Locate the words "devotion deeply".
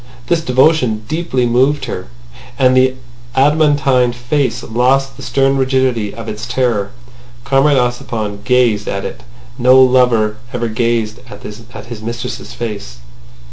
0.41-1.45